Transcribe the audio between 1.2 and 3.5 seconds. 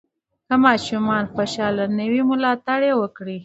خوشحاله نه وي، ملاتړ یې وکړئ.